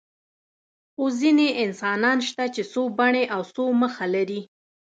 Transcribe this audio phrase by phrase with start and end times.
[0.93, 4.41] خو ځینې انسانان شته چې څو بڼې او څو مخه لري.